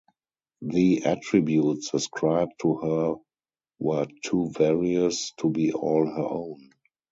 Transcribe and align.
The 0.63 1.03
attributes 1.05 1.93
ascribed 1.93 2.53
to 2.63 2.73
her 2.77 3.15
were 3.77 4.07
too 4.25 4.49
various 4.49 5.31
to 5.37 5.51
be 5.51 5.73
all 5.73 6.07
her 6.07 6.23
own. 6.23 6.71